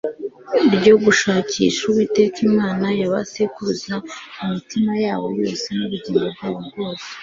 ryo 0.75 0.95
gushakisha 1.03 1.81
Uwiteka 1.89 2.37
Imana 2.49 2.85
ya 2.99 3.07
ba 3.11 3.21
sekuruza 3.31 3.95
imitima 4.43 4.91
yabo 5.05 5.25
yose 5.41 5.67
nubugingo 5.77 6.25
bwabo 6.35 6.59
bwose 6.69 7.07